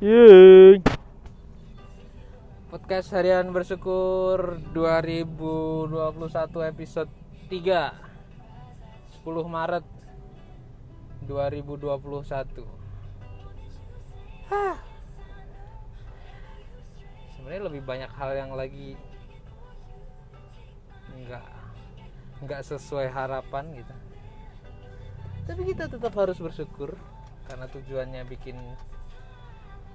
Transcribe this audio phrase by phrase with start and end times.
[0.00, 0.80] Yeay.
[2.72, 5.92] Podcast harian bersyukur 2021
[6.72, 7.12] episode
[7.52, 7.92] 3
[9.20, 9.84] 10 Maret
[11.28, 12.64] 2021
[14.48, 14.80] Hah.
[17.36, 18.96] Sebenarnya lebih banyak hal yang lagi
[21.12, 21.44] nggak
[22.48, 23.92] nggak sesuai harapan gitu
[25.44, 26.96] tapi kita tetap harus bersyukur
[27.44, 28.56] karena tujuannya bikin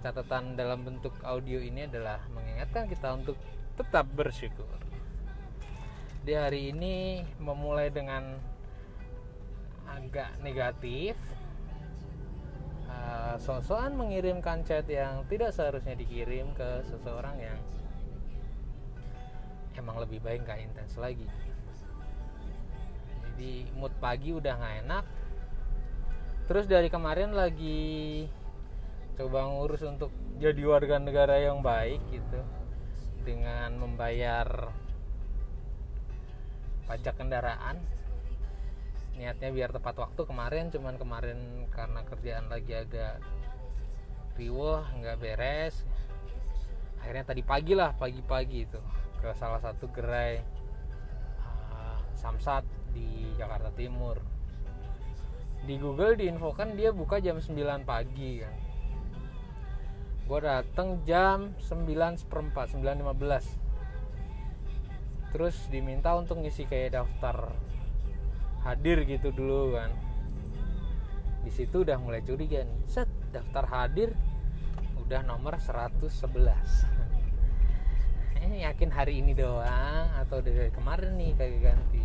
[0.05, 3.33] catatan dalam bentuk audio ini adalah mengingatkan kita untuk
[3.73, 4.69] tetap bersyukur.
[6.21, 8.37] Di hari ini memulai dengan
[9.89, 11.17] agak negatif.
[12.85, 17.57] Uh, sok-sokan mengirimkan chat yang tidak seharusnya dikirim ke seseorang yang
[19.73, 21.25] emang lebih baik nggak intens lagi.
[23.25, 25.05] Jadi mood pagi udah nggak enak.
[26.45, 28.29] Terus dari kemarin lagi
[29.15, 32.39] coba ngurus untuk jadi warga negara yang baik gitu.
[33.23, 34.69] Dengan membayar
[36.85, 37.79] pajak kendaraan.
[39.15, 41.39] Niatnya biar tepat waktu kemarin cuman kemarin
[41.71, 43.23] karena kerjaan lagi agak
[44.35, 45.87] riwah nggak beres.
[46.99, 48.81] Akhirnya tadi pagi lah pagi-pagi itu
[49.23, 50.43] ke salah satu gerai
[51.39, 54.19] uh, samsat di Jakarta Timur.
[55.63, 57.55] Di Google diinfokan dia buka jam 9
[57.87, 58.64] pagi kan
[60.25, 67.53] gue dateng jam 9 seperempat 9.15 terus diminta untuk ngisi kayak daftar
[68.65, 69.93] hadir gitu dulu kan.
[71.45, 72.81] Di situ udah mulai curiga nih.
[72.89, 74.17] Set daftar hadir
[75.05, 76.09] udah nomor 111
[78.41, 82.01] eh yakin hari ini doang atau dari kemarin nih kayak ganti?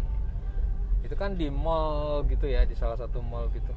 [1.06, 3.72] Itu kan di mall gitu ya di salah satu mall gitu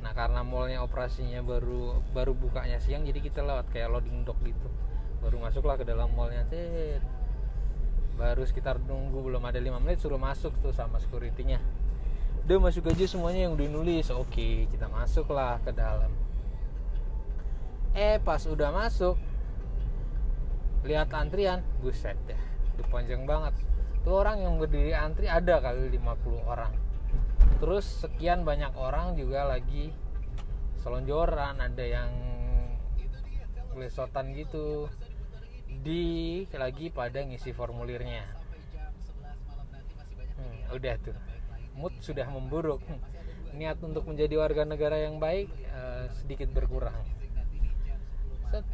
[0.00, 4.68] Nah karena mallnya operasinya baru baru bukanya siang jadi kita lewat kayak loading dock gitu.
[5.20, 7.04] Baru masuklah ke dalam mallnya Tit.
[8.20, 11.56] baru sekitar nunggu belum ada lima menit suruh masuk tuh sama securitynya.
[12.44, 14.12] Udah masuk aja semuanya yang udah nulis.
[14.12, 16.12] Oke kita masuklah ke dalam.
[17.96, 19.16] Eh pas udah masuk
[20.84, 22.40] lihat antrian buset deh
[22.76, 23.56] udah panjang banget.
[24.00, 26.72] Tuh orang yang berdiri antri ada kali 50 orang
[27.60, 29.92] terus sekian banyak orang juga lagi
[30.80, 32.10] selonjoran ada yang
[33.76, 34.88] lesotan gitu.
[35.70, 38.26] Di lagi pada ngisi formulirnya.
[40.40, 41.16] Hmm, udah tuh.
[41.76, 42.80] Mood sudah memburuk.
[43.56, 46.96] Niat untuk menjadi warga negara yang baik uh, sedikit berkurang.
[48.50, 48.64] Set,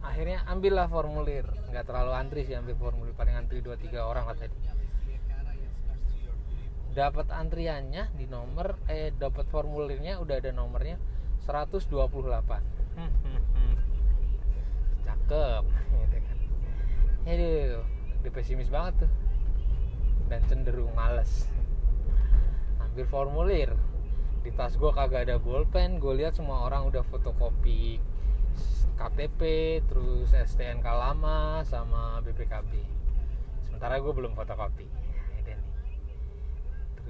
[0.00, 1.44] akhirnya ambillah formulir.
[1.74, 4.77] Nggak terlalu antri sih ambil formulir paling antri 2-3 orang lah tadi
[6.98, 10.98] dapat antriannya di nomor eh dapat formulirnya udah ada nomornya
[11.46, 13.74] 128 hmm, hmm, hmm.
[15.06, 15.62] cakep.
[17.22, 17.86] Kan aduh
[18.18, 19.12] udah pesimis banget tuh.
[20.26, 21.46] Dan cenderung males.
[22.82, 23.70] Ambil formulir.
[24.42, 26.02] Di tas gue kagak ada bolpen.
[26.02, 28.02] Gue lihat semua orang udah fotokopi
[28.98, 29.40] KTP
[29.86, 32.82] terus STNK lama sama BPKB
[33.62, 34.90] sementara gue belum fotokopi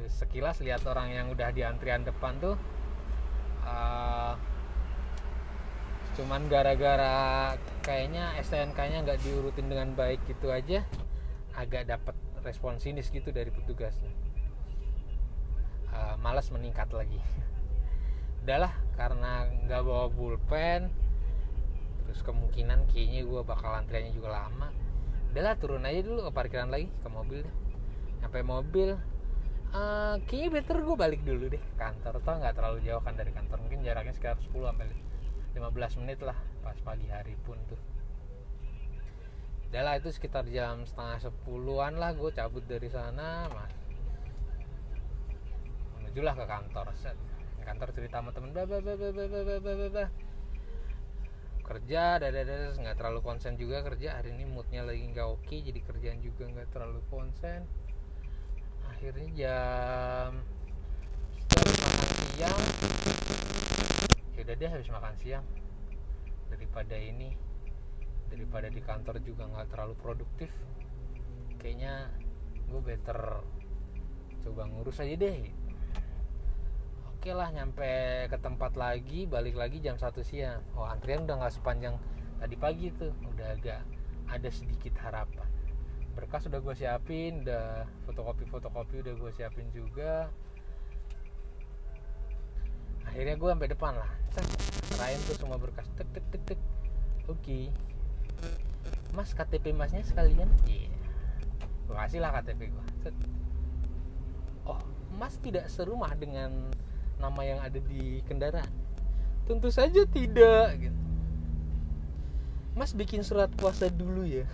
[0.07, 2.55] sekilas lihat orang yang udah di antrian depan tuh
[3.67, 4.39] uh,
[6.19, 7.55] cuman gara-gara
[7.87, 10.83] kayaknya STNK-nya nggak diurutin dengan baik gitu aja
[11.55, 14.11] agak dapat respon sinis gitu dari petugasnya.
[15.91, 17.19] Uh, malas meningkat lagi.
[18.43, 20.91] Udahlah karena nggak bawa pulpen
[22.07, 24.75] terus kemungkinan kayaknya gue bakal antriannya juga lama.
[25.31, 27.47] Udahlah turun aja dulu ke parkiran lagi ke mobil
[28.19, 28.99] sampai mobil
[29.75, 32.21] uh, kayaknya better gue balik dulu deh ke kantor.
[32.23, 33.59] Toh nggak terlalu jauh kan dari kantor?
[33.65, 34.87] Mungkin jaraknya sekitar 10 sampai
[35.57, 37.81] 15 menit lah pas pagi hari pun tuh.
[39.69, 43.73] Udah itu sekitar jam setengah sepuluhan lah gue cabut dari sana mas.
[46.01, 47.17] Menujulah ke kantor set.
[47.69, 50.11] Kantor cerita sama temen bah, bah, bah, bah, bah, bah, bah, bah.
[51.69, 52.41] kerja dada
[52.81, 54.17] nggak terlalu konsen juga kerja.
[54.17, 57.69] Hari ini moodnya lagi nggak oke jadi kerjaan juga nggak terlalu konsen
[58.89, 60.33] akhirnya jam
[61.49, 62.61] makan siang.
[64.35, 65.45] Ya udah deh habis makan siang.
[66.49, 67.37] Daripada ini
[68.29, 70.53] daripada di kantor juga nggak terlalu produktif
[71.57, 72.13] kayaknya
[72.69, 73.41] gue better
[74.45, 75.49] coba ngurus aja deh.
[77.13, 80.63] Oke lah nyampe ke tempat lagi balik lagi jam satu siang.
[80.79, 81.99] Oh antrian udah nggak sepanjang
[82.39, 83.13] tadi pagi tuh.
[83.35, 83.83] Udah agak
[84.29, 85.58] ada sedikit harapan
[86.19, 90.27] berkas udah gue siapin udah fotokopi fotokopi udah gue siapin juga.
[93.07, 94.11] Akhirnya gue sampai depan lah.
[94.91, 95.87] Serahin tuh semua berkas.
[95.95, 96.61] Tek tek tek tek.
[97.31, 97.71] Oke.
[99.15, 100.51] Mas KTP masnya sekalian?
[100.67, 100.91] Iya.
[101.87, 102.87] Gue kasih lah KTP gue
[104.69, 104.81] oh
[105.17, 106.53] mas tidak serumah dengan
[107.19, 108.69] nama yang ada di kendaraan?
[109.49, 111.01] Tentu saja tidak gitu.
[112.77, 114.47] Mas bikin surat kuasa dulu ya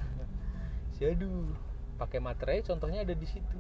[1.13, 1.53] Aduh,
[2.01, 3.59] pakai materai contohnya ada di situ.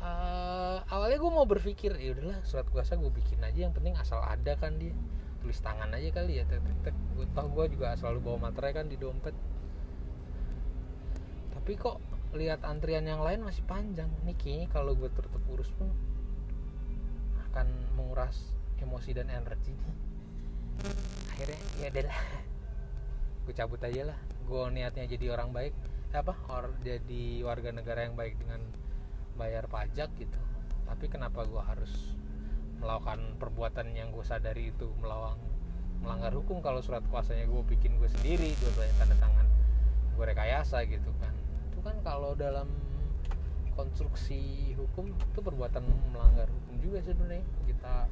[0.00, 4.16] Uh, awalnya gue mau berpikir ya udahlah surat kuasa gue bikin aja yang penting asal
[4.24, 4.96] ada kan dia.
[5.44, 8.88] Tulis tangan aja kali ya tek tek gue tau gue juga selalu bawa materai kan
[8.88, 9.36] di dompet.
[11.52, 12.00] Tapi kok
[12.32, 14.08] lihat antrian yang lain masih panjang.
[14.24, 15.92] Nih kayaknya kalau gue tetap urus pun
[17.52, 19.76] akan menguras emosi dan energi.
[21.36, 22.20] Akhirnya ya udahlah.
[23.44, 24.18] Gue cabut aja lah
[24.50, 25.74] gue niatnya jadi orang baik
[26.10, 28.58] apa or jadi warga negara yang baik dengan
[29.38, 30.40] bayar pajak gitu.
[30.90, 32.18] Tapi kenapa gue harus
[32.82, 35.38] melakukan perbuatan yang gue sadari itu melawang
[36.02, 39.46] melanggar hukum kalau surat kuasanya gue bikin gue sendiri dua-duanya tanda tangan
[40.18, 41.30] gue rekayasa gitu kan.
[41.70, 42.66] Itu kan kalau dalam
[43.78, 47.46] konstruksi hukum itu perbuatan melanggar hukum juga sebenarnya.
[47.70, 48.10] Kita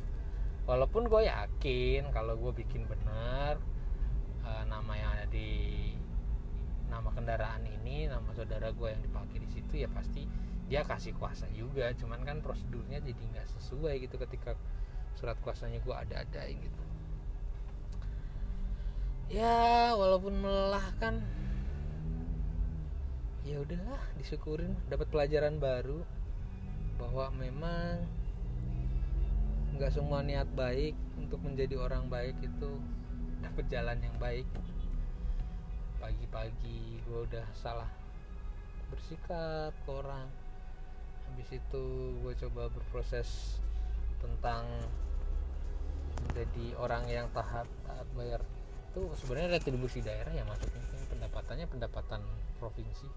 [0.70, 3.58] walaupun gue yakin kalau gue bikin benar
[4.46, 5.50] uh, nama yang ada di
[6.88, 10.25] nama kendaraan ini nama saudara gue yang dipakai di situ ya pasti
[10.69, 11.93] dia kasih kuasa juga.
[11.96, 14.56] Cuman kan prosedurnya jadi nggak sesuai gitu ketika
[15.17, 16.82] surat kuasanya gue ada-ada gitu.
[19.29, 21.20] Ya walaupun melelahkan
[23.44, 24.76] ya udahlah disyukurin.
[24.88, 26.05] Dapat pelajaran baru
[27.00, 28.05] bahwa memang
[29.79, 32.70] nggak semua niat baik untuk menjadi orang baik itu
[33.38, 34.43] dapat jalan yang baik
[35.98, 37.90] pagi-pagi gue udah salah
[38.88, 40.26] bersikap ke orang.
[41.28, 41.84] Habis itu
[42.24, 43.60] gue coba berproses
[44.18, 44.64] tentang
[46.28, 48.40] menjadi orang yang taat taat bayar.
[48.90, 50.80] Itu sebenarnya retribusi daerah ya maksudnya.
[51.12, 52.24] Pendapatannya pendapatan
[52.56, 53.08] provinsi.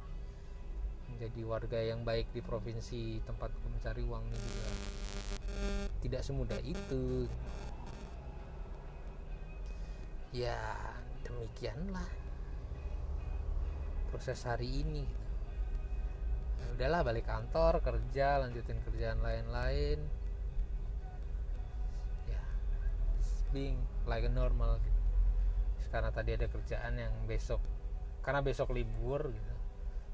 [1.12, 4.72] Menjadi warga yang baik di provinsi tempat mencari uang ini juga.
[6.04, 7.28] Tidak semudah itu.
[10.32, 10.56] Ya
[11.28, 12.21] demikianlah
[14.12, 15.08] proses hari ini
[16.60, 20.00] nah, udahlah balik kantor kerja lanjutin kerjaan lain-lain.
[22.28, 22.44] Ya
[23.56, 25.00] being like a normal gitu.
[25.92, 27.60] karena tadi ada kerjaan yang besok
[28.22, 29.56] karena besok libur gitu.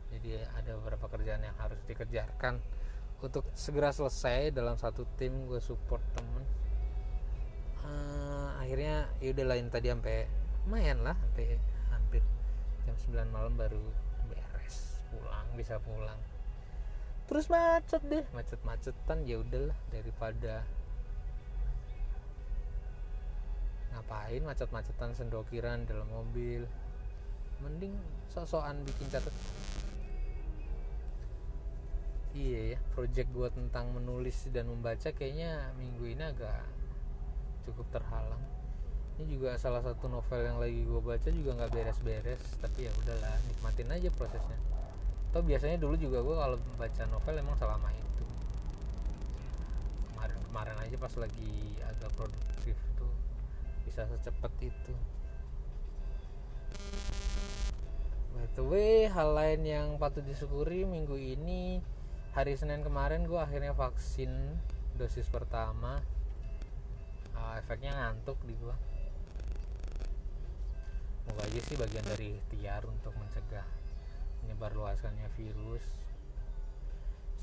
[0.07, 2.63] Jadi ada beberapa kerjaan yang harus dikerjakan.
[3.17, 6.45] Untuk segera selesai dalam satu tim gue support temen
[7.87, 10.17] uh, akhirnya yaudah lain tadi sampai
[10.67, 11.57] lumayan lah sampai
[12.87, 13.83] jam 9 malam baru
[14.31, 16.15] beres pulang bisa pulang.
[17.27, 18.23] Terus macet deh.
[18.31, 20.63] Macet-macetan ya udahlah daripada
[23.91, 26.63] ngapain macet-macetan sendokiran dalam mobil.
[27.59, 27.91] Mending
[28.31, 29.35] sosokan bikin catat
[32.37, 36.61] iya ya project gue tentang menulis dan membaca kayaknya minggu ini agak
[37.65, 38.43] cukup terhalang
[39.17, 43.33] ini juga salah satu novel yang lagi gue baca juga nggak beres-beres tapi ya udahlah
[43.49, 44.57] nikmatin aja prosesnya.
[45.33, 48.25] Atau biasanya dulu juga gue kalau baca novel emang selama itu.
[50.13, 53.13] Kemarin-kemarin aja pas lagi agak produktif tuh
[53.89, 54.93] bisa secepat itu.
[58.37, 61.81] By the way hal lain yang patut disyukuri minggu ini
[62.37, 64.29] hari Senin kemarin gue akhirnya vaksin
[64.93, 66.05] dosis pertama.
[67.33, 68.96] Uh, efeknya ngantuk di gue
[71.27, 73.67] semoga aja sih bagian dari ikhtiar untuk mencegah
[74.47, 75.83] menyebar luaskannya virus.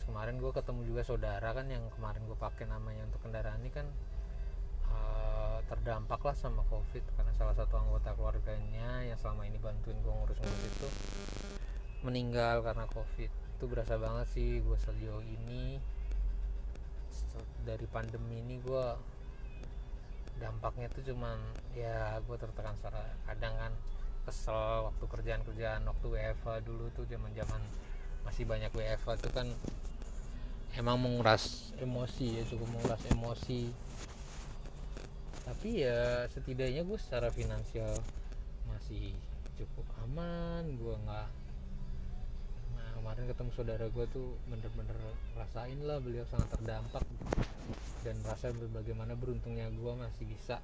[0.08, 3.84] Kemarin gue ketemu juga saudara kan yang kemarin gue pakai namanya untuk kendaraan ini kan
[4.88, 10.12] uh, terdampak lah sama covid karena salah satu anggota keluarganya yang selama ini bantuin gue
[10.16, 10.88] ngurus-ngurus itu
[12.08, 13.28] meninggal karena covid.
[13.28, 15.76] Itu berasa banget sih gue sejauh ini
[17.68, 18.84] dari pandemi ini gue
[20.38, 21.38] dampaknya tuh cuman
[21.74, 23.72] ya gue tertekan secara kadang kan
[24.24, 27.60] kesel waktu kerjaan-kerjaan waktu WFA dulu tuh zaman zaman
[28.24, 29.46] masih banyak WFA tuh kan
[30.74, 33.70] emang menguras emosi ya cukup menguras emosi.
[35.44, 37.92] Tapi ya setidaknya gue secara finansial
[38.66, 39.14] masih
[39.60, 40.66] cukup aman.
[40.80, 41.28] Gue nggak
[42.74, 44.98] nah kemarin ketemu saudara gue tuh bener-bener
[45.38, 47.04] rasain lah beliau sangat terdampak
[48.04, 50.61] dan merasa bagaimana beruntungnya gue masih bisa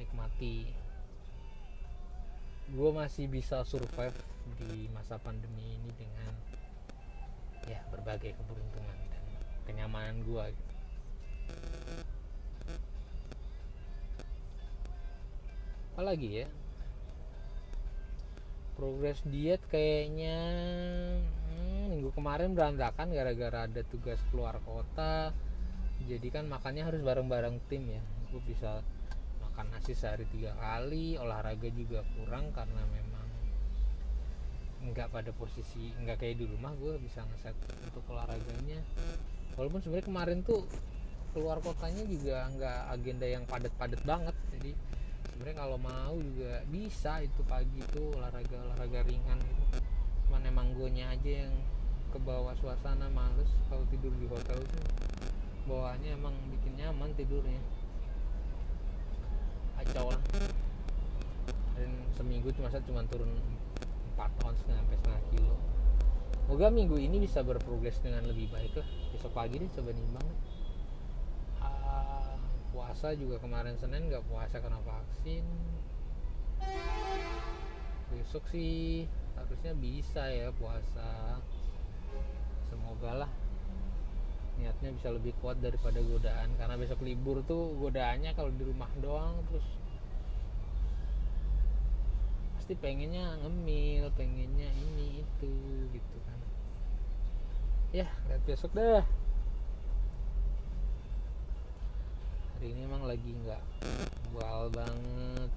[0.00, 0.72] nikmati.
[2.72, 4.16] Gue masih bisa survive
[4.58, 6.32] di masa pandemi ini dengan
[7.68, 9.24] ya berbagai keberuntungan dan
[9.68, 10.76] kenyamanan gue gitu.
[15.96, 16.46] apalagi ya?
[18.76, 20.36] Progres diet kayaknya
[21.48, 25.32] hmm, minggu kemarin berantakan gara-gara ada tugas keluar kota
[26.04, 28.02] jadi kan makannya harus bareng-bareng tim ya.
[28.28, 28.84] Gue bisa
[29.40, 33.24] makan nasi sehari tiga kali olahraga juga kurang karena memang
[34.92, 37.56] nggak pada posisi nggak kayak di rumah gue bisa ngeset
[37.88, 38.84] untuk olahraganya.
[39.56, 40.68] Walaupun sebenarnya kemarin tuh
[41.32, 44.36] keluar kotanya juga nggak agenda yang padat-padat banget.
[44.52, 44.76] Jadi
[45.32, 49.78] sebenarnya kalau mau juga bisa itu pagi itu olahraga olahraga ringan gitu.
[50.28, 51.54] Cuman emang gue aja yang
[52.12, 54.84] ke bawah suasana males kalau tidur di hotel tuh
[55.66, 57.60] bawaannya emang bikin nyaman tidurnya.
[59.76, 60.22] Kacau lah.
[61.76, 63.28] Dan seminggu cuma saya cuma turun
[64.16, 65.54] 4 ons sampai setengah kilo.
[66.46, 68.88] Moga minggu ini bisa berprogres dengan lebih baik lah.
[69.12, 70.28] Besok pagi nih coba nimbang.
[71.58, 72.38] Ah,
[72.70, 75.44] puasa juga kemarin Senin nggak puasa karena vaksin.
[78.14, 81.42] Besok sih harusnya bisa ya puasa.
[82.70, 83.30] Semoga lah
[84.56, 86.52] niatnya bisa lebih kuat daripada godaan.
[86.56, 89.66] Karena besok libur tuh godaannya kalau di rumah doang terus
[92.58, 95.52] pasti pengennya ngemil pengennya ini itu
[95.94, 96.38] gitu kan.
[97.94, 99.06] Ya lihat besok deh
[102.56, 103.62] hari ini emang lagi nggak
[104.32, 105.50] bual banget.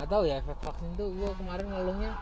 [0.00, 2.16] Gak tau ya efek vaksin tuh gue kemarin ngeluhnya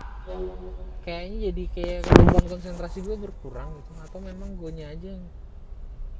[1.07, 3.93] kayaknya jadi kayak kemampuan konsentrasi gue berkurang gitu.
[4.03, 5.23] Atau memang gue aja yang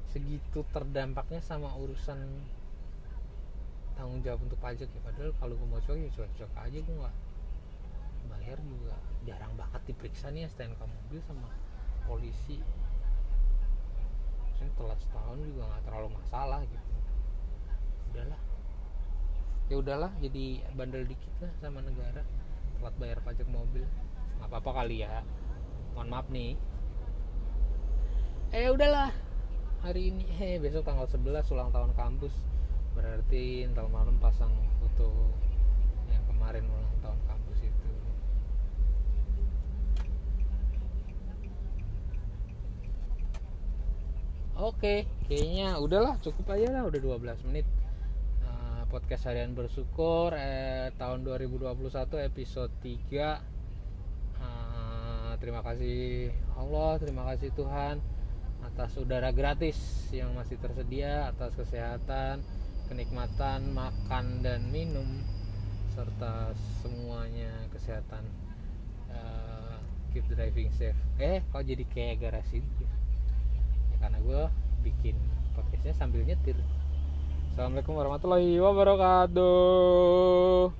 [0.09, 2.17] segitu terdampaknya sama urusan
[3.93, 5.01] tanggung jawab untuk pajak ya.
[5.05, 7.15] Padahal kalau gue mau coba ya cocok aja gue nggak
[8.33, 8.97] bayar juga.
[9.27, 11.49] Jarang banget diperiksa nih ya STNK mobil sama
[12.09, 12.57] polisi.
[14.49, 16.89] Maksudnya telat setahun juga nggak terlalu masalah gitu.
[18.09, 18.41] Udahlah.
[19.69, 22.25] Ya udahlah jadi bandel dikit lah sama negara.
[22.81, 23.85] Telat bayar pajak mobil.
[24.41, 25.21] Nggak apa-apa kali ya.
[25.93, 26.57] Mohon maaf nih.
[28.49, 29.28] Eh udahlah
[29.83, 30.23] hari ini.
[30.39, 32.33] Eh besok tanggal 11 ulang tahun kampus.
[32.95, 34.51] Berarti ntar malam pasang
[34.83, 35.07] foto
[36.11, 37.89] yang kemarin ulang tahun kampus itu.
[44.59, 47.63] Oke, kayaknya udahlah cukup aja lah udah 12 menit.
[48.43, 53.39] Uh, podcast harian bersyukur eh, tahun 2021 episode 3
[54.41, 58.01] uh, terima kasih Allah terima kasih Tuhan
[58.65, 59.77] atas udara gratis
[60.11, 62.43] yang masih tersedia atas kesehatan
[62.89, 65.05] kenikmatan makan dan minum
[65.93, 68.25] serta semuanya kesehatan.
[69.09, 69.77] Uh,
[70.09, 70.97] keep driving safe.
[71.21, 72.89] Eh kok jadi kayak garasi ya
[74.01, 74.43] karena gue
[74.89, 75.13] bikin
[75.53, 76.57] podcastnya sambil nyetir.
[77.53, 80.65] Assalamualaikum warahmatullahi wabarakatuh